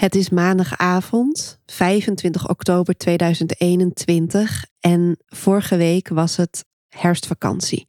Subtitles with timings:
[0.00, 7.86] Het is maandagavond, 25 oktober 2021 en vorige week was het herfstvakantie.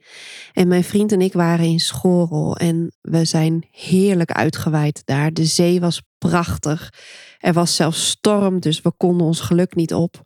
[0.53, 5.33] En mijn vriend en ik waren in Schorel en we zijn heerlijk uitgewaaid daar.
[5.33, 6.93] De zee was prachtig.
[7.39, 10.21] Er was zelfs storm, dus we konden ons geluk niet op.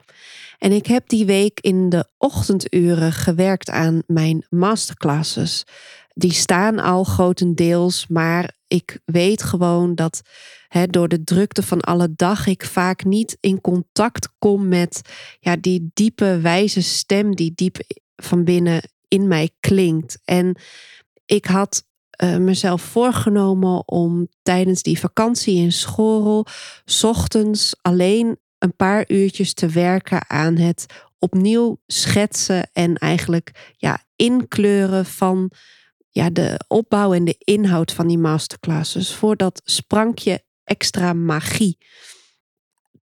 [0.57, 5.63] En ik heb die week in de ochtenduren gewerkt aan mijn masterclasses.
[6.13, 10.21] Die staan al grotendeels, maar ik weet gewoon dat
[10.89, 15.01] door de drukte van alle dag ik vaak niet in contact kom met
[15.39, 17.77] ja, die diepe wijze stem die diep
[18.15, 20.19] van binnen in mij klinkt.
[20.23, 20.57] En
[21.25, 21.83] ik had
[22.23, 26.45] uh, mezelf voorgenomen om tijdens die vakantie in Schorel
[27.01, 30.85] ochtends alleen een paar uurtjes te werken aan het
[31.19, 35.51] opnieuw schetsen en eigenlijk ja, inkleuren van
[36.15, 39.13] ja, de opbouw en de inhoud van die masterclasses.
[39.13, 41.77] Voor dat sprankje extra magie.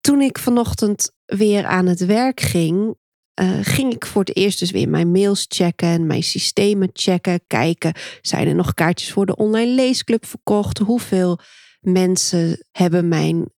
[0.00, 2.96] Toen ik vanochtend weer aan het werk ging,
[3.40, 7.92] uh, ging ik voor het eerst dus weer mijn mails checken, mijn systemen checken, kijken,
[8.20, 10.78] zijn er nog kaartjes voor de online leesclub verkocht?
[10.78, 11.38] Hoeveel
[11.80, 13.50] mensen hebben mijn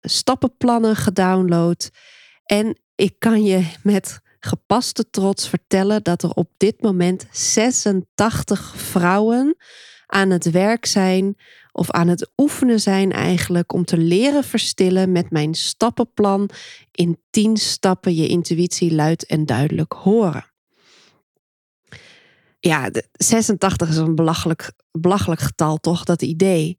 [0.00, 1.90] stappenplannen gedownload?
[2.44, 9.56] En ik kan je met gepaste trots vertellen dat er op dit moment 86 vrouwen
[10.06, 11.36] aan het werk zijn
[11.72, 16.50] of aan het oefenen zijn eigenlijk om te leren verstillen met mijn stappenplan
[16.90, 20.52] in 10 stappen je intuïtie luid en duidelijk horen.
[22.58, 26.04] Ja, 86 is een belachelijk, belachelijk getal, toch?
[26.04, 26.78] Dat idee.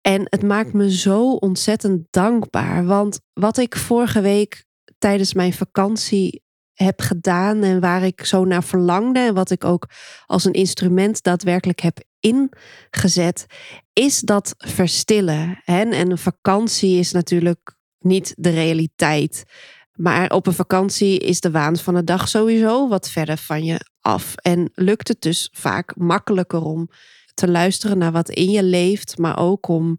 [0.00, 2.86] En het maakt me zo ontzettend dankbaar.
[2.86, 4.64] Want wat ik vorige week
[4.98, 6.44] tijdens mijn vakantie
[6.76, 9.88] heb gedaan en waar ik zo naar verlangde en wat ik ook
[10.26, 13.46] als een instrument daadwerkelijk heb ingezet,
[13.92, 15.60] is dat verstillen.
[15.64, 19.44] En een vakantie is natuurlijk niet de realiteit.
[19.92, 23.80] Maar op een vakantie is de waan van de dag sowieso wat verder van je
[24.00, 24.34] af.
[24.34, 26.88] En lukt het dus vaak makkelijker om
[27.34, 29.98] te luisteren naar wat in je leeft, maar ook om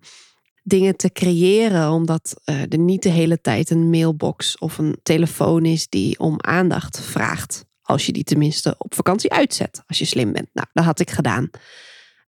[0.67, 5.65] dingen te creëren, omdat uh, er niet de hele tijd een mailbox of een telefoon
[5.65, 7.65] is die om aandacht vraagt.
[7.81, 10.49] Als je die tenminste op vakantie uitzet, als je slim bent.
[10.53, 11.49] Nou, dat had ik gedaan.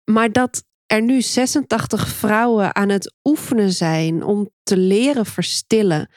[0.04, 6.10] Maar dat er nu 86 vrouwen aan het oefenen zijn om te leren verstillen,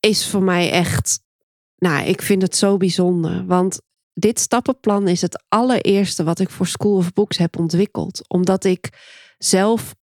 [0.00, 1.20] is voor mij echt.
[1.76, 3.46] Nou, ik vind het zo bijzonder.
[3.46, 3.80] Want
[4.12, 8.28] dit stappenplan is het allereerste wat ik voor School of Books heb ontwikkeld.
[8.28, 8.88] Omdat ik
[9.38, 9.94] zelf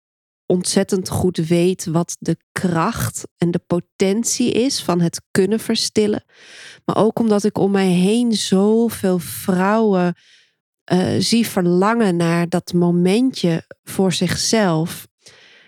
[0.52, 6.24] ontzettend goed weet wat de kracht en de potentie is van het kunnen verstillen.
[6.86, 10.16] Maar ook omdat ik om mij heen zoveel vrouwen
[10.94, 15.08] uh, zie verlangen naar dat momentje voor zichzelf.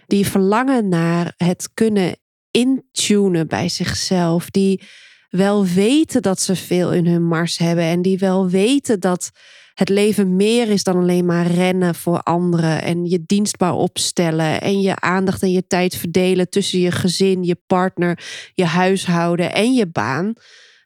[0.07, 2.15] Die verlangen naar het kunnen
[2.51, 4.49] intunen bij zichzelf.
[4.49, 4.81] Die
[5.29, 7.83] wel weten dat ze veel in hun mars hebben.
[7.83, 9.31] En die wel weten dat
[9.73, 12.81] het leven meer is dan alleen maar rennen voor anderen.
[12.81, 14.61] En je dienstbaar opstellen.
[14.61, 18.23] En je aandacht en je tijd verdelen tussen je gezin, je partner,
[18.53, 20.33] je huishouden en je baan.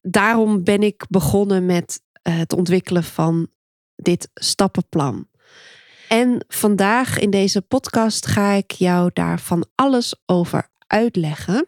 [0.01, 3.47] Daarom ben ik begonnen met eh, het ontwikkelen van
[3.95, 5.27] dit stappenplan.
[6.07, 11.67] En vandaag in deze podcast ga ik jou daar van alles over uitleggen.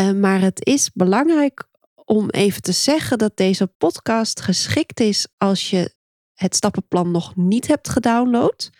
[0.00, 1.68] Uh, maar het is belangrijk
[2.04, 5.94] om even te zeggen dat deze podcast geschikt is als je
[6.42, 8.70] het stappenplan nog niet hebt gedownload.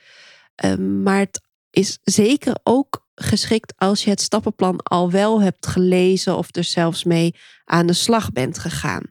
[0.64, 1.40] Uh, maar het
[1.70, 7.04] is zeker ook geschikt als je het stappenplan al wel hebt gelezen of er zelfs
[7.04, 7.34] mee
[7.64, 9.10] aan de slag bent gegaan.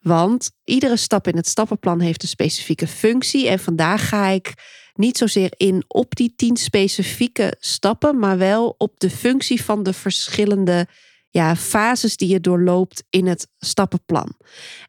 [0.00, 3.48] Want iedere stap in het stappenplan heeft een specifieke functie.
[3.48, 4.54] En vandaag ga ik
[4.94, 9.92] niet zozeer in op die tien specifieke stappen, maar wel op de functie van de
[9.92, 10.86] verschillende
[11.32, 14.36] ja, fases die je doorloopt in het stappenplan.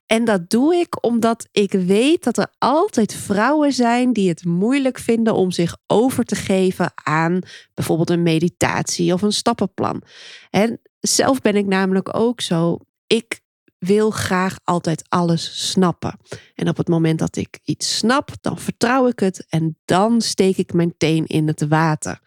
[0.06, 5.00] En dat doe ik omdat ik weet dat er altijd vrouwen zijn die het moeilijk
[5.00, 7.40] vinden om zich over te geven aan
[7.74, 10.02] bijvoorbeeld een meditatie of een stappenplan.
[10.50, 12.80] En zelf ben ik namelijk ook zo.
[13.08, 13.42] Ik
[13.78, 16.20] wil graag altijd alles snappen.
[16.56, 20.58] En op het moment dat ik iets snap, dan vertrouw ik het en dan steek
[20.58, 22.20] ik mijn teen in het water.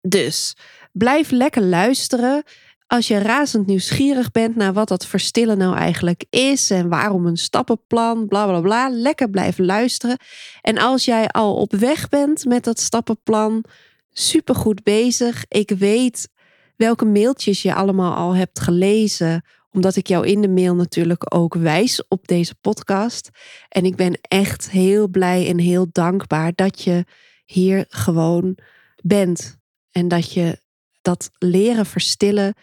[0.00, 0.56] Dus
[0.92, 2.42] blijf lekker luisteren.
[2.86, 7.36] Als je razend nieuwsgierig bent naar wat dat verstillen nou eigenlijk is en waarom een
[7.36, 10.18] stappenplan, bla bla bla, lekker blijven luisteren.
[10.60, 13.64] En als jij al op weg bent met dat stappenplan,
[14.10, 15.44] supergoed bezig.
[15.48, 16.28] Ik weet
[16.76, 21.54] welke mailtjes je allemaal al hebt gelezen, omdat ik jou in de mail natuurlijk ook
[21.54, 23.30] wijs op deze podcast.
[23.68, 27.04] En ik ben echt heel blij en heel dankbaar dat je
[27.44, 28.58] hier gewoon
[29.02, 29.56] bent
[29.90, 30.60] en dat je
[31.02, 32.54] dat leren verstillen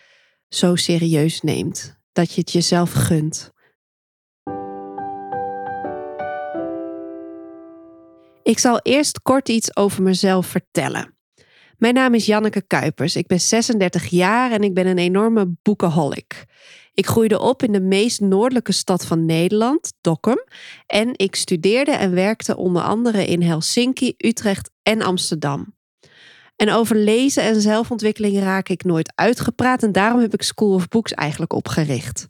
[0.54, 2.00] zo serieus neemt.
[2.12, 3.52] Dat je het jezelf gunt.
[8.44, 11.18] Ik zal eerst kort iets over mezelf vertellen.
[11.78, 13.16] Mijn naam is Janneke Kuipers.
[13.16, 16.46] Ik ben 36 jaar en ik ben een enorme boekenholic.
[16.94, 20.44] Ik groeide op in de meest noordelijke stad van Nederland, Dokkum.
[20.86, 25.76] En ik studeerde en werkte onder andere in Helsinki, Utrecht en Amsterdam.
[26.56, 30.88] En over lezen en zelfontwikkeling raak ik nooit uitgepraat en daarom heb ik School of
[30.88, 32.28] Books eigenlijk opgericht.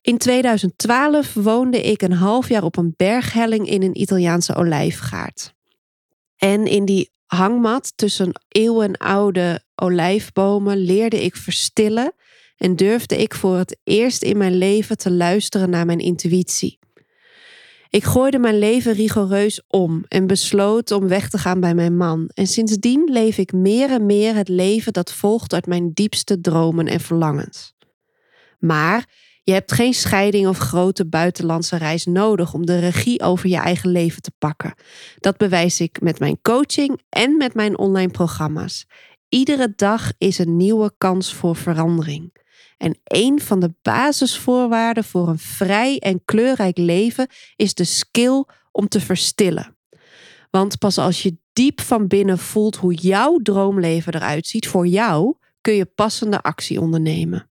[0.00, 5.54] In 2012 woonde ik een half jaar op een berghelling in een Italiaanse olijfgaard.
[6.36, 12.12] En in die hangmat tussen eeuwenoude olijfbomen leerde ik verstillen
[12.56, 16.77] en durfde ik voor het eerst in mijn leven te luisteren naar mijn intuïtie.
[17.90, 22.30] Ik gooide mijn leven rigoureus om en besloot om weg te gaan bij mijn man.
[22.34, 26.86] En sindsdien leef ik meer en meer het leven dat volgt uit mijn diepste dromen
[26.86, 27.74] en verlangens.
[28.58, 29.06] Maar
[29.42, 33.90] je hebt geen scheiding of grote buitenlandse reis nodig om de regie over je eigen
[33.90, 34.74] leven te pakken.
[35.18, 38.86] Dat bewijs ik met mijn coaching en met mijn online programma's.
[39.28, 42.32] Iedere dag is een nieuwe kans voor verandering.
[42.78, 47.26] En een van de basisvoorwaarden voor een vrij en kleurrijk leven
[47.56, 49.76] is de skill om te verstillen.
[50.50, 55.36] Want pas als je diep van binnen voelt hoe jouw droomleven eruit ziet voor jou,
[55.60, 57.50] kun je passende actie ondernemen.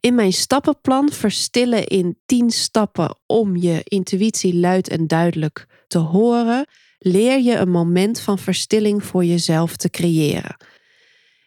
[0.00, 6.66] In mijn stappenplan verstillen in 10 stappen om je intuïtie luid en duidelijk te horen,
[6.98, 10.56] leer je een moment van verstilling voor jezelf te creëren.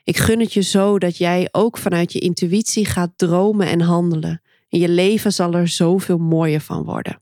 [0.03, 4.41] Ik gun het je zo dat jij ook vanuit je intuïtie gaat dromen en handelen.
[4.69, 7.21] En je leven zal er zoveel mooier van worden.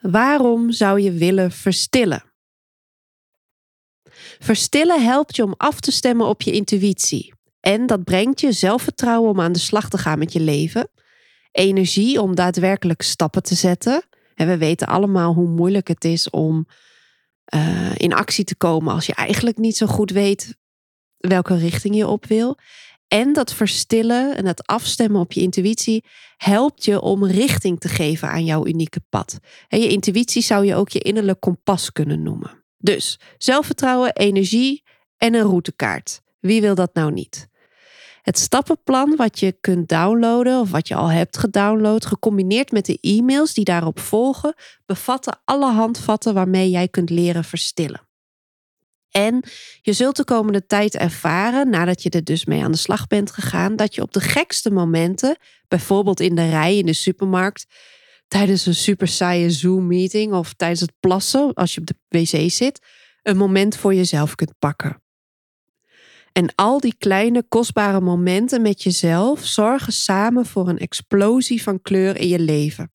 [0.00, 2.22] Waarom zou je willen verstillen?
[4.38, 7.32] Verstillen helpt je om af te stemmen op je intuïtie.
[7.60, 10.90] En dat brengt je zelfvertrouwen om aan de slag te gaan met je leven.
[11.52, 14.02] Energie om daadwerkelijk stappen te zetten.
[14.34, 16.66] En we weten allemaal hoe moeilijk het is om
[17.54, 20.56] uh, in actie te komen als je eigenlijk niet zo goed weet
[21.16, 22.58] welke richting je op wil.
[23.08, 26.04] En dat verstillen en dat afstemmen op je intuïtie
[26.36, 29.38] helpt je om richting te geven aan jouw unieke pad.
[29.68, 32.64] En je intuïtie zou je ook je innerlijk kompas kunnen noemen.
[32.78, 34.82] Dus zelfvertrouwen, energie
[35.16, 36.20] en een routekaart.
[36.40, 37.47] Wie wil dat nou niet?
[38.28, 42.98] Het stappenplan wat je kunt downloaden of wat je al hebt gedownload, gecombineerd met de
[43.00, 44.54] e-mails die daarop volgen,
[44.86, 48.08] bevatten alle handvatten waarmee jij kunt leren verstillen.
[49.10, 49.44] En
[49.82, 53.30] je zult de komende tijd ervaren, nadat je er dus mee aan de slag bent
[53.30, 55.36] gegaan, dat je op de gekste momenten,
[55.68, 57.66] bijvoorbeeld in de rij in de supermarkt,
[58.26, 62.86] tijdens een super saaie Zoom-meeting of tijdens het plassen als je op de wc zit,
[63.22, 65.02] een moment voor jezelf kunt pakken.
[66.38, 72.16] En al die kleine kostbare momenten met jezelf zorgen samen voor een explosie van kleur
[72.16, 72.90] in je leven.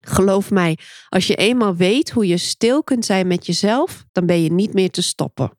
[0.00, 0.78] Geloof mij,
[1.08, 4.72] als je eenmaal weet hoe je stil kunt zijn met jezelf, dan ben je niet
[4.72, 5.50] meer te stoppen.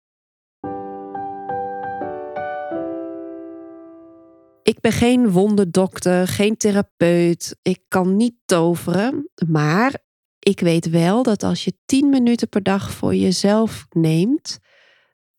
[4.63, 7.55] Ik ben geen wonderdokter, geen therapeut.
[7.62, 9.29] Ik kan niet toveren.
[9.48, 9.98] Maar
[10.39, 14.59] ik weet wel dat als je 10 minuten per dag voor jezelf neemt,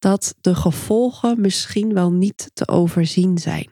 [0.01, 3.71] dat de gevolgen misschien wel niet te overzien zijn.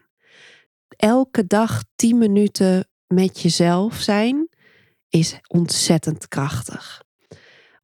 [0.88, 4.48] Elke dag 10 minuten met jezelf zijn
[5.08, 7.02] is ontzettend krachtig.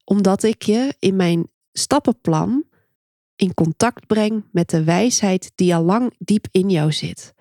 [0.03, 2.63] Omdat ik je in mijn stappenplan
[3.35, 7.33] in contact breng met de wijsheid die al lang diep in jou zit.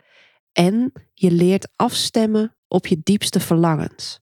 [0.53, 4.21] En je leert afstemmen op je diepste verlangens.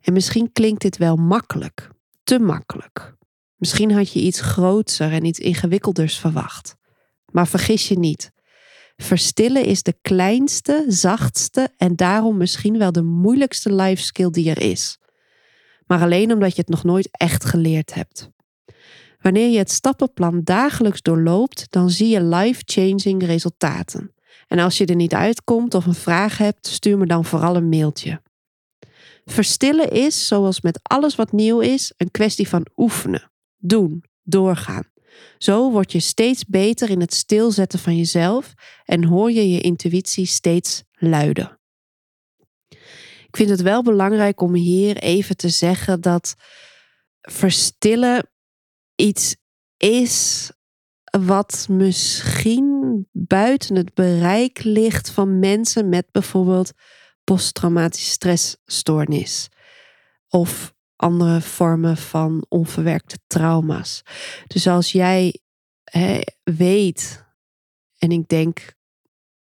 [0.00, 1.90] En misschien klinkt dit wel makkelijk,
[2.24, 3.16] te makkelijk.
[3.58, 6.76] Misschien had je iets grootser en iets ingewikkelders verwacht.
[7.32, 8.32] Maar vergis je niet.
[8.96, 14.60] Verstillen is de kleinste, zachtste en daarom misschien wel de moeilijkste life skill die er
[14.60, 14.98] is.
[15.86, 18.30] Maar alleen omdat je het nog nooit echt geleerd hebt.
[19.20, 24.14] Wanneer je het stappenplan dagelijks doorloopt, dan zie je life-changing resultaten.
[24.46, 27.68] En als je er niet uitkomt of een vraag hebt, stuur me dan vooral een
[27.68, 28.22] mailtje.
[29.24, 34.90] Verstillen is, zoals met alles wat nieuw is, een kwestie van oefenen, doen, doorgaan.
[35.38, 40.26] Zo word je steeds beter in het stilzetten van jezelf en hoor je je intuïtie
[40.26, 41.58] steeds luider.
[43.26, 46.34] Ik vind het wel belangrijk om hier even te zeggen dat
[47.20, 48.30] verstillen
[48.94, 49.36] iets
[49.76, 50.50] is
[51.18, 56.72] wat misschien buiten het bereik ligt van mensen met bijvoorbeeld
[57.24, 59.48] posttraumatische stressstoornis
[60.28, 64.02] of andere vormen van onverwerkte trauma's.
[64.46, 65.40] Dus als jij
[66.42, 67.24] weet,
[67.98, 68.72] en ik denk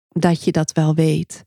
[0.08, 1.44] dat je dat wel weet,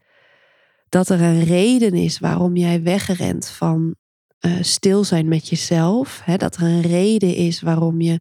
[0.89, 3.95] dat er een reden is waarom jij wegrent van
[4.39, 6.21] uh, stil zijn met jezelf.
[6.23, 8.19] Hè, dat er een reden is waarom je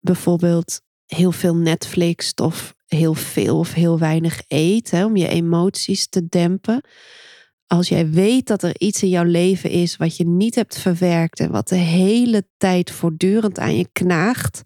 [0.00, 6.08] bijvoorbeeld heel veel Netflix of heel veel of heel weinig eet, hè, om je emoties
[6.08, 6.80] te dempen.
[7.72, 11.40] Als jij weet dat er iets in jouw leven is wat je niet hebt verwerkt
[11.40, 14.62] en wat de hele tijd voortdurend aan je knaagt,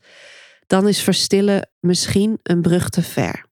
[0.66, 3.46] dan is verstillen misschien een brug te ver.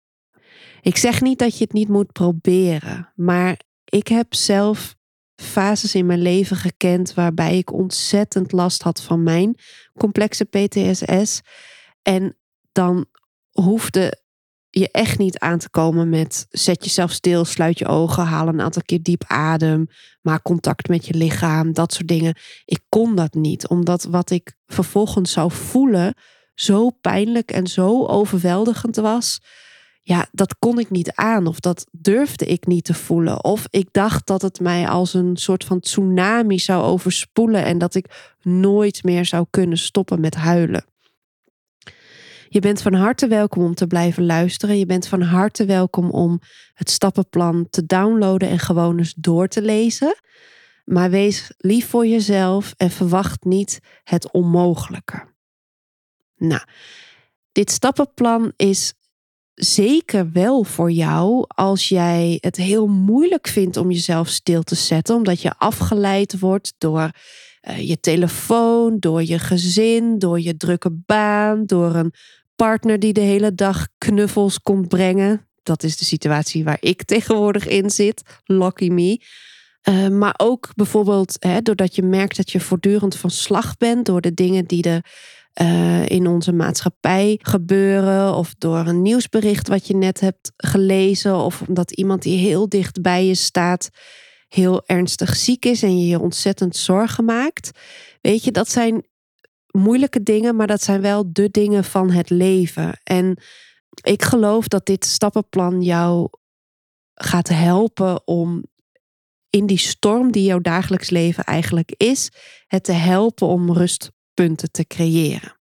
[0.82, 4.96] Ik zeg niet dat je het niet moet proberen, maar ik heb zelf
[5.36, 9.56] fases in mijn leven gekend waarbij ik ontzettend last had van mijn
[9.98, 11.42] complexe PTSS.
[12.02, 12.38] En
[12.72, 13.06] dan
[13.52, 14.24] hoefde
[14.80, 18.62] je echt niet aan te komen met zet jezelf stil, sluit je ogen, haal een
[18.62, 19.88] aantal keer diep adem,
[20.22, 22.36] maak contact met je lichaam, dat soort dingen.
[22.66, 26.14] Ik kon dat niet, omdat wat ik vervolgens zou voelen
[26.54, 29.40] zo pijnlijk en zo overweldigend was
[30.10, 33.44] ja, dat kon ik niet aan of dat durfde ik niet te voelen.
[33.44, 37.96] Of ik dacht dat het mij als een soort van tsunami zou overspoelen en dat
[37.96, 40.86] ik nooit meer zou kunnen stoppen met huilen.
[42.52, 44.78] Je bent van harte welkom om te blijven luisteren.
[44.78, 46.40] Je bent van harte welkom om
[46.74, 50.16] het stappenplan te downloaden en gewoon eens door te lezen.
[50.86, 55.34] Maar wees lief voor jezelf en verwacht niet het onmogelijke.
[56.36, 56.62] Nou,
[57.52, 58.94] dit stappenplan is
[59.54, 65.16] zeker wel voor jou als jij het heel moeilijk vindt om jezelf stil te zetten,
[65.16, 67.12] omdat je afgeleid wordt door
[67.70, 72.14] uh, je telefoon, door je gezin, door je drukke baan, door een
[72.56, 75.48] partner die de hele dag knuffels komt brengen.
[75.64, 78.22] Dat is de situatie waar ik tegenwoordig in zit.
[78.44, 79.22] Lucky me.
[79.90, 84.22] Uh, maar ook bijvoorbeeld hè, doordat je merkt dat je voortdurend van slag bent door
[84.22, 85.02] de dingen die de
[85.62, 88.36] uh, in onze maatschappij gebeuren.
[88.36, 91.36] Of door een nieuwsbericht wat je net hebt gelezen.
[91.36, 93.90] Of omdat iemand die heel dicht bij je staat
[94.50, 97.72] heel ernstig ziek is en je je ontzettend zorgen maakt.
[98.22, 99.06] Weet je, dat zijn
[99.72, 103.00] moeilijke dingen, maar dat zijn wel de dingen van het leven.
[103.04, 103.42] En
[104.02, 106.30] ik geloof dat dit stappenplan jou
[107.14, 108.64] gaat helpen om
[109.50, 112.30] in die storm die jouw dagelijks leven eigenlijk is,
[112.68, 115.58] het te helpen om rust punten te creëren.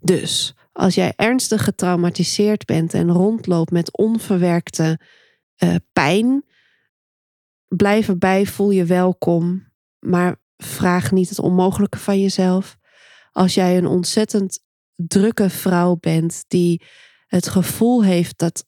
[0.00, 5.00] Dus als jij ernstig getraumatiseerd bent en rondloopt met onverwerkte
[5.58, 6.44] uh, pijn,
[7.76, 12.76] blijf erbij, voel je welkom, maar vraag niet het onmogelijke van jezelf.
[13.32, 14.60] Als jij een ontzettend
[14.94, 16.82] drukke vrouw bent die
[17.26, 18.64] het gevoel heeft dat,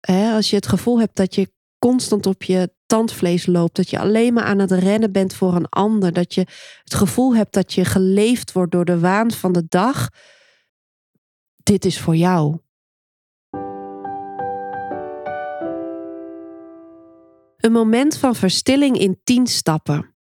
[0.00, 3.76] hè, als je het gevoel hebt dat je constant op je tandvlees loopt.
[3.76, 6.12] Dat je alleen maar aan het rennen bent voor een ander.
[6.12, 6.40] Dat je
[6.84, 10.08] het gevoel hebt dat je geleefd wordt door de waan van de dag.
[11.56, 12.58] Dit is voor jou.
[17.68, 20.14] Moment van verstilling in tien stappen.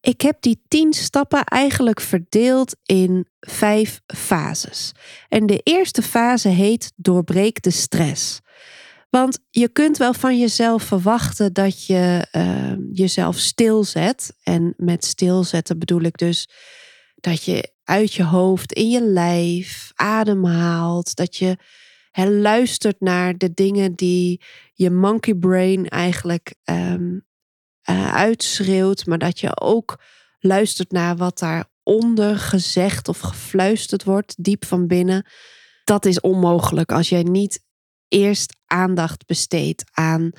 [0.00, 4.92] Ik heb die tien stappen eigenlijk verdeeld in vijf fases.
[5.28, 8.40] En de eerste fase heet doorbreek de stress.
[9.10, 14.36] Want je kunt wel van jezelf verwachten dat je uh, jezelf stilzet.
[14.42, 16.48] En met stilzetten bedoel ik dus
[17.14, 21.16] dat je uit je hoofd, in je lijf, ademhaalt.
[21.16, 21.56] Dat je
[22.12, 27.26] luistert naar de dingen die je monkey brain eigenlijk um,
[27.90, 29.06] uh, uitschreeuwt.
[29.06, 30.02] Maar dat je ook
[30.38, 35.26] luistert naar wat daaronder gezegd of gefluisterd wordt, diep van binnen.
[35.84, 37.64] Dat is onmogelijk als jij niet
[38.08, 40.30] eerst aandacht besteedt aan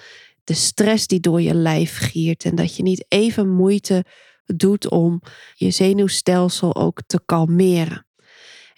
[0.43, 2.45] de stress die door je lijf giert.
[2.45, 4.05] En dat je niet even moeite
[4.45, 5.21] doet om
[5.53, 8.05] je zenuwstelsel ook te kalmeren.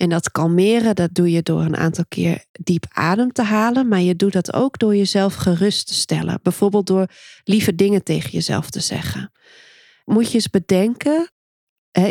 [0.04, 3.88] En dat kalmeren, dat doe je door een aantal keer diep adem te halen.
[3.88, 6.40] Maar je doet dat ook door jezelf gerust te stellen.
[6.42, 7.08] Bijvoorbeeld door
[7.44, 9.32] lieve dingen tegen jezelf te zeggen.
[10.06, 11.32] Moet je eens bedenken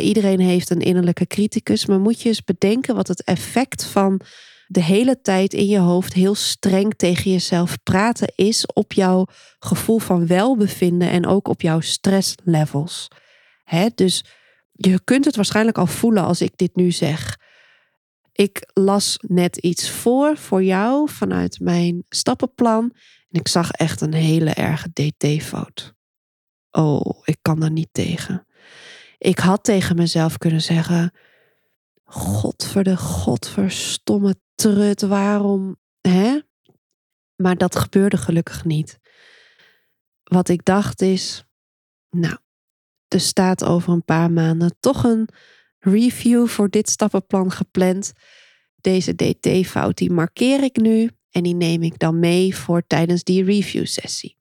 [0.00, 4.20] iedereen heeft een innerlijke criticus, maar moet je eens bedenken wat het effect van
[4.66, 9.26] de hele tijd in je hoofd heel streng tegen jezelf praten is op jouw
[9.58, 13.08] gevoel van welbevinden en ook op jouw stresslevels.
[13.64, 13.88] Hè?
[13.94, 14.24] Dus
[14.72, 17.40] je kunt het waarschijnlijk al voelen als ik dit nu zeg.
[18.32, 22.92] Ik las net iets voor voor jou vanuit mijn stappenplan
[23.28, 25.94] en ik zag echt een hele erge DT-fout.
[26.70, 28.46] Oh, ik kan daar niet tegen.
[29.18, 31.12] Ik had tegen mezelf kunnen zeggen:
[32.04, 36.38] Godverde, godverstomme trut, waarom, hè?
[37.36, 38.98] Maar dat gebeurde gelukkig niet.
[40.22, 41.44] Wat ik dacht is,
[42.10, 42.36] nou,
[43.08, 45.28] er staat over een paar maanden toch een
[45.84, 48.12] review voor dit stappenplan gepland.
[48.80, 53.44] Deze DT-fout die markeer ik nu en die neem ik dan mee voor tijdens die
[53.44, 54.36] review sessie.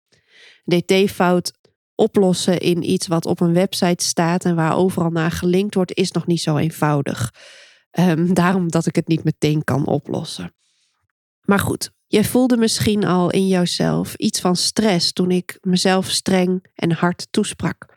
[0.64, 1.52] DT-fout
[1.96, 6.12] oplossen in iets wat op een website staat en waar overal naar gelinkt wordt, is
[6.12, 7.34] nog niet zo eenvoudig.
[8.00, 10.56] Um, daarom dat ik het niet meteen kan oplossen.
[11.42, 16.66] Maar goed, jij voelde misschien al in jouzelf iets van stress toen ik mezelf streng
[16.76, 17.91] en hard toesprak.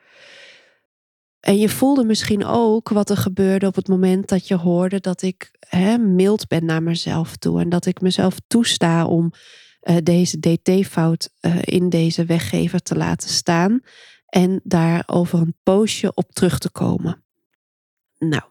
[1.44, 5.22] En je voelde misschien ook wat er gebeurde op het moment dat je hoorde dat
[5.22, 7.60] ik hè, mild ben naar mezelf toe.
[7.60, 9.32] En dat ik mezelf toesta om
[9.82, 13.80] uh, deze DT-fout uh, in deze weggever te laten staan.
[14.26, 17.24] En daar over een poosje op terug te komen.
[18.18, 18.42] Nou,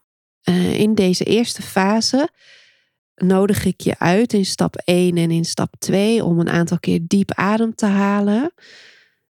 [0.43, 2.29] uh, in deze eerste fase
[3.15, 6.99] nodig ik je uit in stap 1 en in stap 2 om een aantal keer
[7.07, 8.53] diep adem te halen.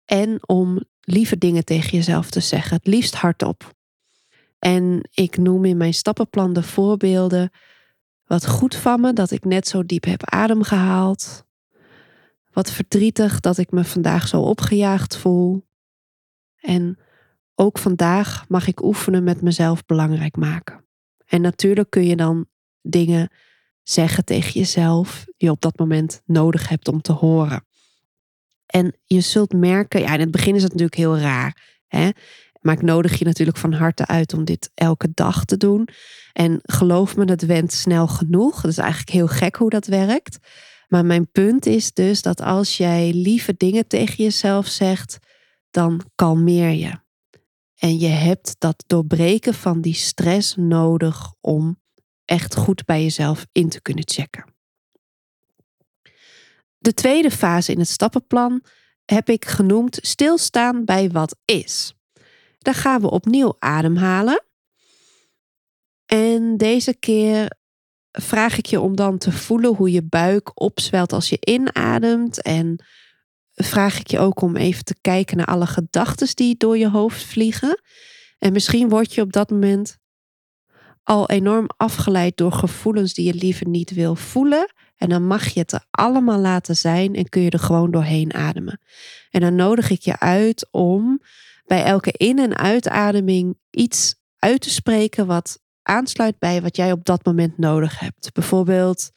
[0.06, 3.74] En om lieve dingen tegen jezelf te zeggen, het liefst hardop.
[4.60, 7.52] En ik noem in mijn stappenplan de voorbeelden.
[8.26, 11.46] Wat goed van me dat ik net zo diep heb adem gehaald.
[12.52, 15.68] Wat verdrietig dat ik me vandaag zo opgejaagd voel.
[16.56, 16.98] En
[17.56, 20.86] ook vandaag mag ik oefenen met mezelf belangrijk maken.
[21.26, 22.46] En natuurlijk kun je dan
[22.82, 23.30] dingen
[23.82, 27.66] zeggen tegen jezelf die je op dat moment nodig hebt om te horen.
[28.66, 31.82] En je zult merken, ja, in het begin is het natuurlijk heel raar.
[31.88, 32.10] Hè?
[32.62, 35.88] Maar ik nodig je natuurlijk van harte uit om dit elke dag te doen.
[36.34, 38.62] En geloof me, het went snel genoeg.
[38.62, 40.38] Het is eigenlijk heel gek hoe dat werkt.
[40.88, 45.20] Maar mijn punt is dus dat als jij lieve dingen tegen jezelf zegt,
[45.72, 47.02] dan kalmeer je.
[47.76, 51.82] En je hebt dat doorbreken van die stress nodig om
[52.26, 54.53] echt goed bij jezelf in te kunnen checken.
[56.84, 58.64] De tweede fase in het stappenplan
[59.06, 61.94] heb ik genoemd stilstaan bij wat is.
[62.58, 64.44] Daar gaan we opnieuw ademhalen.
[66.06, 67.58] En deze keer
[68.12, 72.42] vraag ik je om dan te voelen hoe je buik opzwelt als je inademt.
[72.42, 72.86] En
[73.54, 77.24] vraag ik je ook om even te kijken naar alle gedachten die door je hoofd
[77.24, 77.82] vliegen.
[78.40, 79.98] En misschien word je op dat moment
[81.04, 84.74] al enorm afgeleid door gevoelens die je liever niet wil voelen.
[85.04, 88.34] En dan mag je het er allemaal laten zijn en kun je er gewoon doorheen
[88.34, 88.80] ademen.
[89.30, 91.22] En dan nodig ik je uit om
[91.66, 97.06] bij elke in- en uitademing iets uit te spreken wat aansluit bij wat jij op
[97.06, 98.34] dat moment nodig hebt.
[98.34, 99.12] Bijvoorbeeld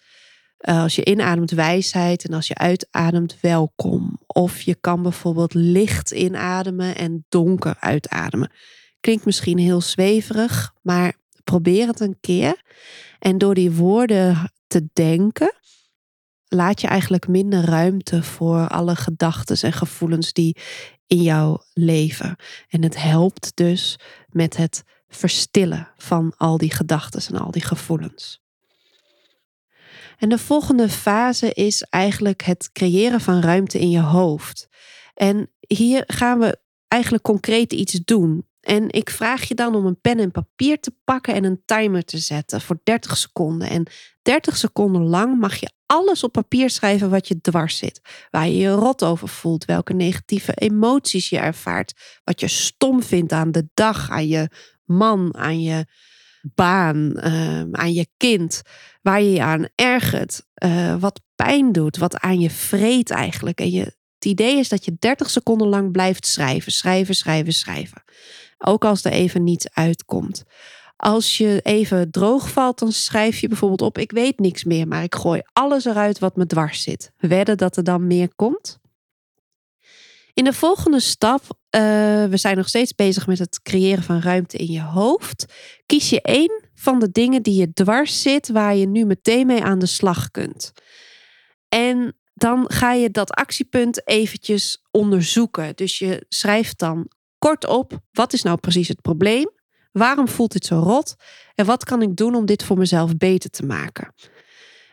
[0.60, 4.18] uh, als je inademt wijsheid en als je uitademt welkom.
[4.26, 8.50] Of je kan bijvoorbeeld licht inademen en donker uitademen.
[9.00, 12.60] Klinkt misschien heel zweverig, maar probeer het een keer.
[13.18, 15.52] En door die woorden te denken,
[16.48, 20.56] laat je eigenlijk minder ruimte voor alle gedachten en gevoelens die
[21.06, 22.36] in jou leven.
[22.68, 28.44] En het helpt dus met het verstillen van al die gedachten en al die gevoelens.
[30.18, 34.68] En de volgende fase is eigenlijk het creëren van ruimte in je hoofd.
[35.14, 38.46] En hier gaan we eigenlijk concreet iets doen.
[38.60, 42.04] En ik vraag je dan om een pen en papier te pakken en een timer
[42.04, 43.68] te zetten voor 30 seconden.
[43.68, 43.86] En
[44.22, 48.00] 30 seconden lang mag je alles op papier schrijven wat je dwars zit.
[48.30, 53.32] Waar je je rot over voelt, welke negatieve emoties je ervaart, wat je stom vindt
[53.32, 54.50] aan de dag, aan je
[54.84, 55.86] man, aan je
[56.54, 58.62] baan, ehm, aan je kind,
[59.02, 63.60] waar je je aan ergert, uh, wat pijn doet, wat aan je vreet eigenlijk.
[63.60, 63.80] En je,
[64.14, 68.02] het idee is dat je 30 seconden lang blijft schrijven, schrijven, schrijven, schrijven.
[68.58, 70.44] Ook als er even niets uitkomt.
[70.96, 75.02] Als je even droog valt, dan schrijf je bijvoorbeeld op: Ik weet niks meer, maar
[75.02, 77.12] ik gooi alles eruit wat me dwars zit.
[77.16, 78.78] Wedden dat er dan meer komt?
[80.34, 81.80] In de volgende stap, uh,
[82.24, 85.44] we zijn nog steeds bezig met het creëren van ruimte in je hoofd.
[85.86, 89.62] Kies je één van de dingen die je dwars zit, waar je nu meteen mee
[89.62, 90.72] aan de slag kunt.
[91.68, 95.76] En dan ga je dat actiepunt eventjes onderzoeken.
[95.76, 99.50] Dus je schrijft dan kort op, wat is nou precies het probleem?
[99.98, 101.14] Waarom voelt dit zo rot?
[101.54, 104.14] En wat kan ik doen om dit voor mezelf beter te maken?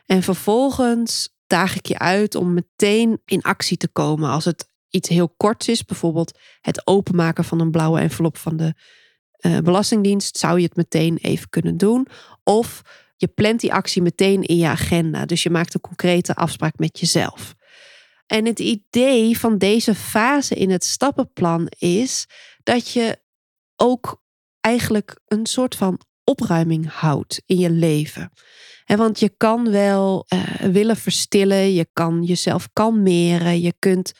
[0.06, 4.30] En vervolgens daag ik je uit om meteen in actie te komen.
[4.30, 8.74] Als het iets heel korts is, bijvoorbeeld het openmaken van een blauwe envelop van de
[9.40, 12.06] uh, Belastingdienst, zou je het meteen even kunnen doen.
[12.42, 12.82] Of
[13.16, 15.26] je plant die actie meteen in je agenda.
[15.26, 17.54] Dus je maakt een concrete afspraak met jezelf.
[18.26, 22.26] En het idee van deze fase in het stappenplan is
[22.62, 23.18] dat je
[23.76, 24.22] ook
[24.64, 28.30] eigenlijk een soort van opruiming houdt in je leven.
[28.86, 34.12] want je kan wel uh, willen verstillen, je kan jezelf kalmeren, je kunt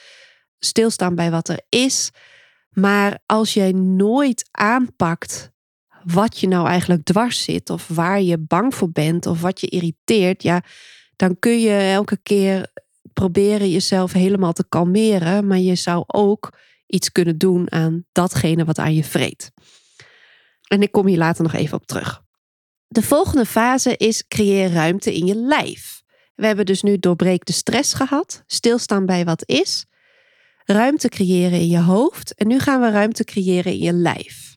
[0.59, 2.11] stilstaan bij wat er is.
[2.71, 5.53] Maar als jij nooit aanpakt
[6.05, 9.67] wat je nou eigenlijk dwars zit, of waar je bang voor bent, of wat je
[9.67, 10.63] irriteert, ja,
[11.17, 12.73] dan kun je elke keer
[13.13, 18.79] proberen jezelf helemaal te kalmeren, maar je zou ook iets kunnen doen aan datgene wat
[18.79, 19.53] aan je vreet.
[20.75, 22.23] En ik kom hier later nog even op terug.
[22.87, 26.03] De volgende fase is creëer ruimte in je lijf.
[26.35, 29.87] We hebben dus nu doorbreek de stress gehad, stilstaan bij wat is,
[30.65, 34.57] ruimte creëren in je hoofd en nu gaan we ruimte creëren in je lijf.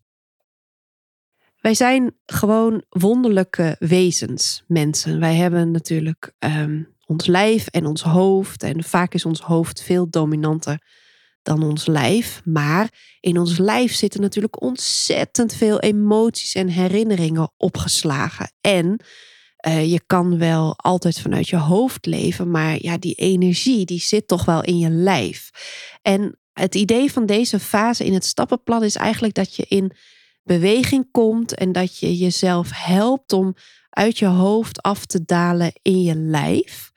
[1.58, 5.20] Wij zijn gewoon wonderlijke wezens, mensen.
[5.20, 8.64] Wij hebben natuurlijk ehm, ons lijf en ons hoofd.
[8.64, 10.82] En vaak is ons hoofd veel dominanter
[11.48, 12.42] dan ons lijf.
[12.44, 18.52] Maar in ons lijf zitten natuurlijk ontzettend veel emoties en herinneringen opgeslagen.
[18.62, 19.00] En
[19.68, 24.28] uh, je kan wel altijd vanuit je hoofd leven, maar ja, die energie die zit
[24.28, 25.50] toch wel in je lijf.
[26.02, 29.92] En het idee van deze fase in het stappenplan is eigenlijk dat je in
[30.44, 33.56] beweging komt en dat je jezelf helpt om
[33.90, 36.92] uit je hoofd af te dalen in je lijf.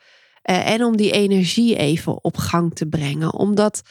[0.51, 3.35] Uh, en om die energie even op gang te brengen.
[3.35, 3.83] Omdat,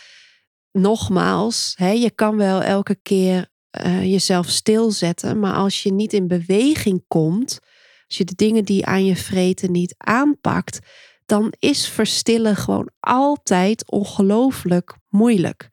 [0.72, 3.52] nogmaals, hè, je kan wel elke keer
[3.86, 7.60] uh, jezelf stilzetten, maar als je niet in beweging komt,
[8.08, 10.80] als je de dingen die aan je vreten niet aanpakt,
[11.26, 15.70] dan is verstillen gewoon altijd ongelooflijk moeilijk.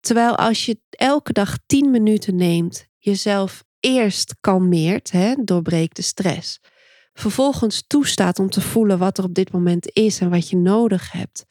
[0.00, 6.60] Terwijl als je elke dag 10 minuten neemt, jezelf eerst kalmeert, hè, doorbreekt de stress.
[7.12, 11.12] Vervolgens toestaat om te voelen wat er op dit moment is en wat je nodig
[11.12, 11.44] hebt.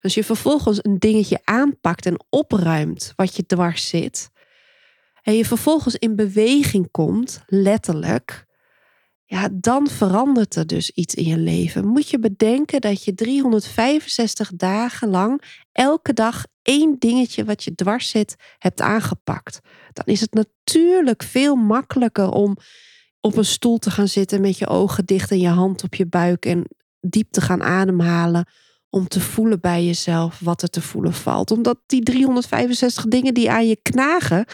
[0.00, 4.30] Als je vervolgens een dingetje aanpakt en opruimt wat je dwars zit.
[5.22, 8.46] En je vervolgens in beweging komt, letterlijk,
[9.30, 11.86] ja, dan verandert er dus iets in je leven.
[11.86, 18.10] Moet je bedenken dat je 365 dagen lang elke dag één dingetje wat je dwars
[18.10, 19.60] zit hebt aangepakt.
[19.92, 22.56] Dan is het natuurlijk veel makkelijker om
[23.20, 26.06] op een stoel te gaan zitten met je ogen dicht en je hand op je
[26.06, 26.64] buik en
[27.00, 28.48] diep te gaan ademhalen.
[28.90, 31.50] Om te voelen bij jezelf wat er te voelen valt.
[31.50, 34.44] Omdat die 365 dingen die aan je knagen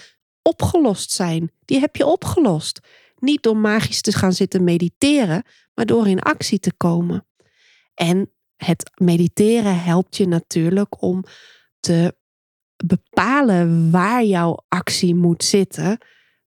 [0.43, 1.51] opgelost zijn.
[1.65, 2.81] Die heb je opgelost.
[3.19, 5.43] Niet door magisch te gaan zitten mediteren,
[5.75, 7.27] maar door in actie te komen.
[7.95, 11.25] En het mediteren helpt je natuurlijk om
[11.81, 12.17] te
[12.77, 15.99] bepalen waar jouw actie moet zitten.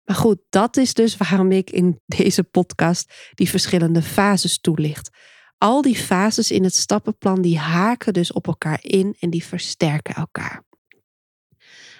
[0.03, 5.09] Maar goed, dat is dus waarom ik in deze podcast die verschillende fases toelicht.
[5.59, 10.15] Al die fases in het stappenplan die haken dus op elkaar in en die versterken
[10.15, 10.63] elkaar.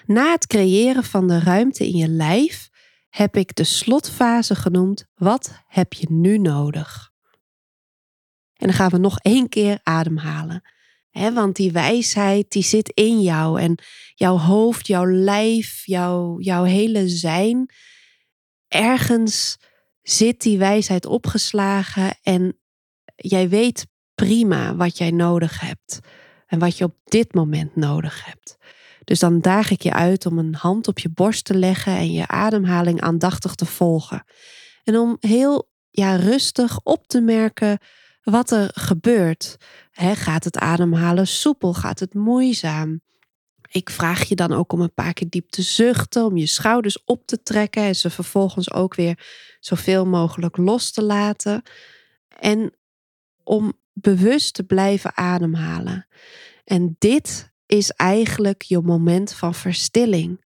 [0.06, 2.68] Na het creëren van de ruimte in je lijf
[3.08, 5.04] heb ik de slotfase genoemd.
[5.14, 7.10] Wat heb je nu nodig?
[8.56, 10.62] En dan gaan we nog één keer ademhalen.
[11.10, 13.78] He, want die wijsheid die zit in jou en
[14.14, 17.70] jouw hoofd, jouw lijf, jouw, jouw hele zijn.
[18.68, 19.58] Ergens
[20.02, 22.59] zit die wijsheid opgeslagen en
[23.28, 26.00] jij weet prima wat jij nodig hebt
[26.46, 28.56] en wat je op dit moment nodig hebt.
[29.04, 32.12] Dus dan daag ik je uit om een hand op je borst te leggen en
[32.12, 34.24] je ademhaling aandachtig te volgen.
[34.84, 37.78] En om heel ja, rustig op te merken
[38.22, 39.56] wat er gebeurt.
[39.92, 41.74] gaat het ademhalen soepel?
[41.74, 43.00] Gaat het moeizaam?
[43.70, 47.04] Ik vraag je dan ook om een paar keer diep te zuchten, om je schouders
[47.04, 49.26] op te trekken en ze vervolgens ook weer
[49.60, 51.62] zoveel mogelijk los te laten.
[52.38, 52.74] En
[53.50, 56.06] om bewust te blijven ademhalen.
[56.64, 60.44] En dit is eigenlijk je moment van verstilling.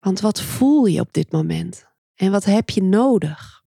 [0.00, 1.86] Want wat voel je op dit moment?
[2.14, 3.62] En wat heb je nodig?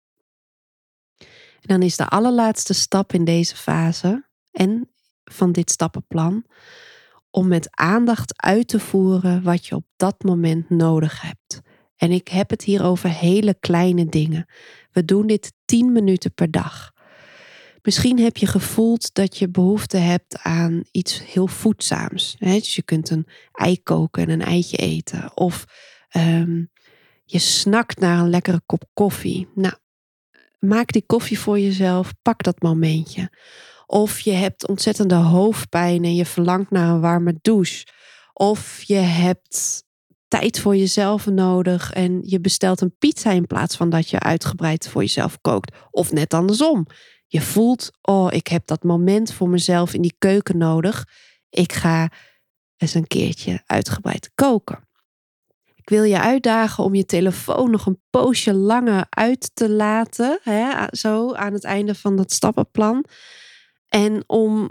[1.60, 4.90] En dan is de allerlaatste stap in deze fase en
[5.24, 6.44] van dit stappenplan
[7.30, 11.60] om met aandacht uit te voeren wat je op dat moment nodig hebt.
[11.96, 14.46] En ik heb het hier over hele kleine dingen.
[14.92, 16.94] We doen dit 10 minuten per dag.
[17.86, 22.36] Misschien heb je gevoeld dat je behoefte hebt aan iets heel voedzaams.
[22.38, 25.36] Dus je kunt een ei koken en een eitje eten.
[25.36, 25.64] Of
[26.16, 26.70] um,
[27.24, 29.48] Je snakt naar een lekkere kop koffie.
[29.54, 29.74] Nou,
[30.58, 32.12] maak die koffie voor jezelf.
[32.22, 33.30] Pak dat momentje.
[33.86, 37.86] Of je hebt ontzettende hoofdpijn en je verlangt naar een warme douche.
[38.32, 39.84] Of je hebt
[40.28, 44.88] tijd voor jezelf nodig en je bestelt een pizza in plaats van dat je uitgebreid
[44.88, 45.76] voor jezelf kookt.
[45.90, 46.86] Of net andersom.
[47.26, 51.04] Je voelt, oh, ik heb dat moment voor mezelf in die keuken nodig.
[51.50, 52.10] Ik ga
[52.76, 54.88] eens een keertje uitgebreid koken.
[55.74, 60.40] Ik wil je uitdagen om je telefoon nog een poosje langer uit te laten.
[60.42, 63.04] Hè, zo aan het einde van dat stappenplan.
[63.88, 64.70] En om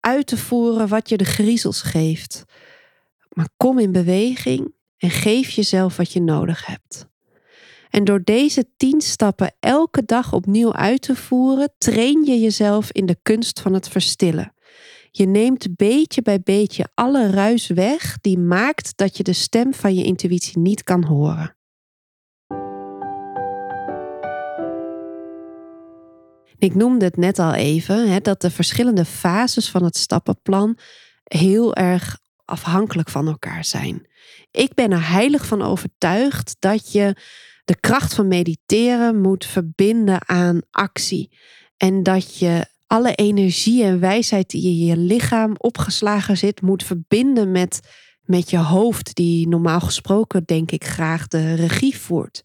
[0.00, 2.44] uit te voeren wat je de griezels geeft.
[3.28, 7.08] Maar kom in beweging en geef jezelf wat je nodig hebt.
[7.96, 13.06] En door deze tien stappen elke dag opnieuw uit te voeren, train je jezelf in
[13.06, 14.54] de kunst van het verstillen.
[15.10, 19.94] Je neemt beetje bij beetje alle ruis weg die maakt dat je de stem van
[19.94, 21.56] je intuïtie niet kan horen.
[26.58, 30.78] Ik noemde het net al even, hè, dat de verschillende fases van het stappenplan
[31.24, 34.08] heel erg afhankelijk van elkaar zijn.
[34.50, 37.16] Ik ben er heilig van overtuigd dat je
[37.66, 41.30] de kracht van mediteren moet verbinden aan actie.
[41.76, 47.50] En dat je alle energie en wijsheid die in je lichaam opgeslagen zit, moet verbinden
[47.50, 47.80] met,
[48.22, 52.44] met je hoofd, die normaal gesproken, denk ik, graag de regie voert.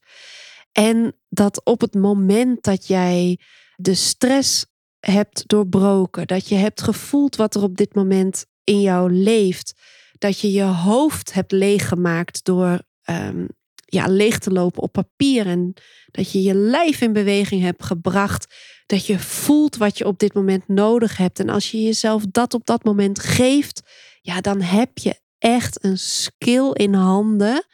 [0.71, 3.39] En dat op het moment dat jij
[3.75, 4.65] de stress
[4.99, 9.73] hebt doorbroken, dat je hebt gevoeld wat er op dit moment in jou leeft,
[10.17, 13.47] dat je je hoofd hebt leeggemaakt door um,
[13.93, 15.73] ja, leeg te lopen op papier en
[16.11, 20.33] dat je je lijf in beweging hebt gebracht, dat je voelt wat je op dit
[20.33, 21.39] moment nodig hebt.
[21.39, 23.81] En als je jezelf dat op dat moment geeft,
[24.21, 27.65] ja, dan heb je echt een skill in handen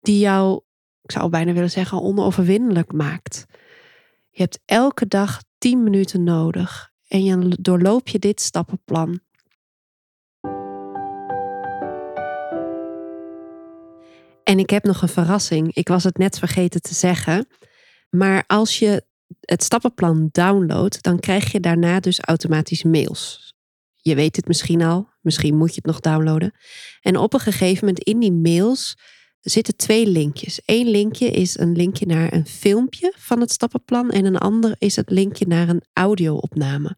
[0.00, 0.60] die jou,
[1.02, 3.44] ik zou bijna willen zeggen, onoverwinnelijk maakt.
[4.30, 9.20] Je hebt elke dag 10 minuten nodig en je doorloop je dit stappenplan.
[14.50, 15.74] En ik heb nog een verrassing.
[15.74, 17.46] Ik was het net vergeten te zeggen.
[18.08, 19.04] Maar als je
[19.40, 23.54] het stappenplan downloadt, dan krijg je daarna dus automatisch mails.
[23.96, 26.54] Je weet het misschien al, misschien moet je het nog downloaden.
[27.00, 28.98] En op een gegeven moment in die mails
[29.40, 30.60] zitten twee linkjes.
[30.64, 34.96] Eén linkje is een linkje naar een filmpje van het stappenplan en een ander is
[34.96, 36.96] het linkje naar een audio-opname.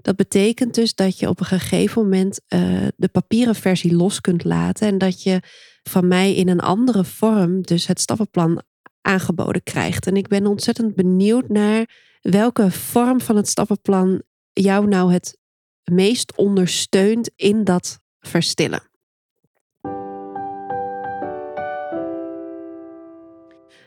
[0.00, 4.44] Dat betekent dus dat je op een gegeven moment uh, de papieren versie los kunt
[4.44, 5.40] laten en dat je
[5.88, 8.62] van mij in een andere vorm dus het stappenplan
[9.00, 10.06] aangeboden krijgt.
[10.06, 11.88] En ik ben ontzettend benieuwd naar
[12.20, 14.22] welke vorm van het stappenplan
[14.52, 15.38] jou nou het
[15.84, 18.82] meest ondersteunt in dat verstillen.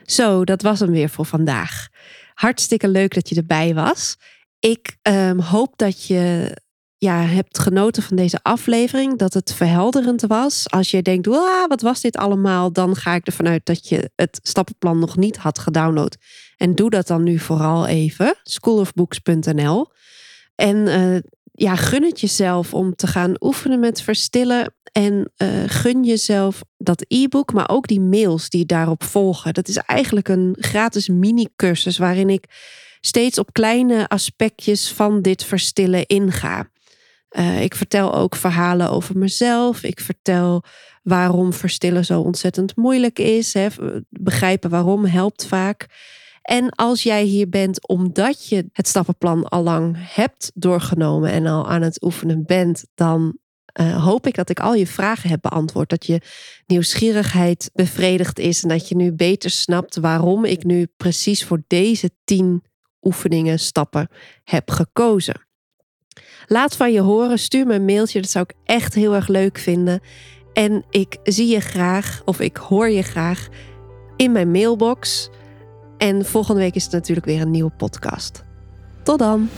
[0.02, 1.88] Zo, dat was hem weer voor vandaag.
[2.34, 4.16] Hartstikke leuk dat je erbij was.
[4.58, 6.52] Ik um, hoop dat je
[7.02, 9.18] ja, hebt genoten van deze aflevering.
[9.18, 10.70] Dat het verhelderend was.
[10.70, 11.26] Als je denkt,
[11.68, 12.72] wat was dit allemaal?
[12.72, 16.16] Dan ga ik ervan uit dat je het stappenplan nog niet had gedownload.
[16.56, 18.34] En doe dat dan nu vooral even.
[18.42, 19.86] Schoolofbooks.nl
[20.54, 21.18] En uh,
[21.52, 24.74] ja, gun het jezelf om te gaan oefenen met verstillen.
[24.92, 29.54] En uh, gun jezelf dat e-book, maar ook die mails die daarop volgen.
[29.54, 32.44] Dat is eigenlijk een gratis mini-cursus waarin ik
[33.00, 36.70] steeds op kleine aspectjes van dit verstillen inga.
[37.32, 39.82] Uh, ik vertel ook verhalen over mezelf.
[39.82, 40.64] Ik vertel
[41.02, 43.54] waarom verstillen zo ontzettend moeilijk is.
[43.54, 43.66] Hè.
[44.08, 45.86] Begrijpen waarom helpt vaak.
[46.42, 51.68] En als jij hier bent omdat je het stappenplan al lang hebt doorgenomen en al
[51.68, 53.38] aan het oefenen bent, dan
[53.80, 55.88] uh, hoop ik dat ik al je vragen heb beantwoord.
[55.88, 56.20] Dat je
[56.66, 62.10] nieuwsgierigheid bevredigd is en dat je nu beter snapt waarom ik nu precies voor deze
[62.24, 62.64] tien
[63.02, 64.08] oefeningen, stappen
[64.44, 65.46] heb gekozen.
[66.46, 69.58] Laat van je horen, stuur me een mailtje, dat zou ik echt heel erg leuk
[69.58, 70.00] vinden.
[70.52, 73.48] En ik zie je graag, of ik hoor je graag,
[74.16, 75.30] in mijn mailbox.
[75.98, 78.42] En volgende week is het natuurlijk weer een nieuwe podcast.
[79.02, 79.48] Tot dan!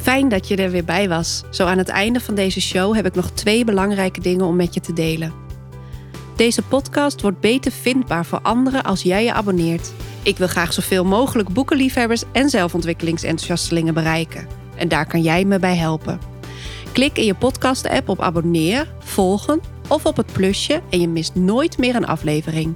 [0.00, 1.42] Fijn dat je er weer bij was.
[1.50, 4.74] Zo aan het einde van deze show heb ik nog twee belangrijke dingen om met
[4.74, 5.41] je te delen.
[6.36, 9.92] Deze podcast wordt beter vindbaar voor anderen als jij je abonneert.
[10.22, 14.46] Ik wil graag zoveel mogelijk boekenliefhebbers en zelfontwikkelingsenthousiastelingen bereiken.
[14.76, 16.20] En daar kan jij me bij helpen.
[16.92, 21.78] Klik in je podcast-app op abonneer, volgen of op het plusje en je mist nooit
[21.78, 22.74] meer een aflevering.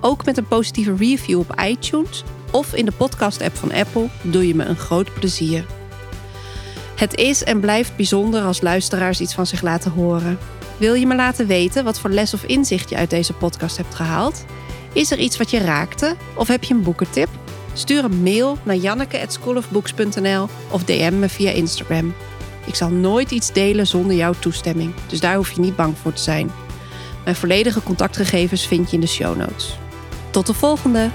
[0.00, 4.54] Ook met een positieve review op iTunes of in de podcast-app van Apple doe je
[4.54, 5.66] me een groot plezier.
[6.96, 10.38] Het is en blijft bijzonder als luisteraars iets van zich laten horen.
[10.84, 13.94] Wil je me laten weten wat voor les of inzicht je uit deze podcast hebt
[13.94, 14.44] gehaald?
[14.92, 16.16] Is er iets wat je raakte?
[16.34, 17.28] Of heb je een boekentip?
[17.72, 22.14] Stuur een mail naar janneke.schoolofbooks.nl of DM me via Instagram.
[22.66, 26.12] Ik zal nooit iets delen zonder jouw toestemming, dus daar hoef je niet bang voor
[26.12, 26.50] te zijn.
[27.24, 29.78] Mijn volledige contactgegevens vind je in de show notes.
[30.30, 31.10] Tot de volgende!